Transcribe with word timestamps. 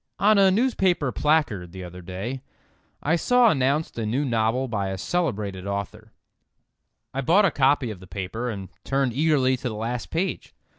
ON 0.17 0.39
a 0.39 0.49
newspaper 0.49 1.11
placard, 1.11 1.73
the 1.73 1.83
other 1.83 2.01
day, 2.01 2.41
I 3.03 3.15
saw 3.15 3.51
announced 3.51 3.99
a 3.99 4.03
new 4.07 4.25
novel 4.25 4.67
by 4.67 4.87
a 4.89 4.97
celebrated 4.97 5.67
author. 5.67 6.11
I 7.13 7.21
bought 7.21 7.45
a 7.45 7.51
copy 7.51 7.91
of 7.91 7.99
the 7.99 8.07
paper, 8.07 8.49
and 8.49 8.69
turned 8.83 9.13
eagerly 9.13 9.55
to 9.57 9.69
the 9.69 9.75
last 9.75 10.09
page. 10.09 10.55